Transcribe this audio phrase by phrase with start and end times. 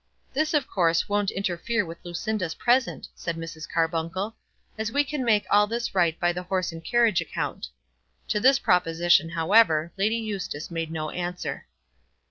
[0.33, 3.69] "This, of course, won't interfere with Lucinda's present," said Mrs.
[3.69, 4.35] Carbuncle,
[4.75, 7.67] "as we can make all this right by the horse and carriage account."
[8.29, 11.67] To this proposition, however, Lady Eustace made no answer.